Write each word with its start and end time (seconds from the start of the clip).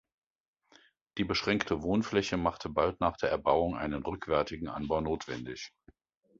Die 1.19 1.23
beschränkte 1.23 1.83
Wohnfläche 1.83 2.35
machte 2.35 2.69
bald 2.69 2.99
nach 3.01 3.17
der 3.17 3.29
Erbauung 3.29 3.77
einen 3.77 4.03
rückwärtigen 4.03 4.67
Anbau 4.67 4.99
notwendig. 4.99 5.73